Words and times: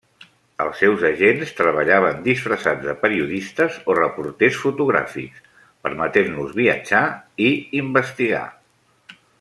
Els 0.63 0.77
seus 0.83 1.03
agents 1.09 1.51
treballaven 1.59 2.23
disfressats 2.27 2.87
de 2.87 2.95
periodistes 3.03 3.77
o 3.93 3.97
reporters 3.99 4.57
fotogràfics, 4.63 5.45
permetent-los 5.89 6.57
viatjar 6.63 7.03
i 7.51 7.53
investigar. 7.85 8.45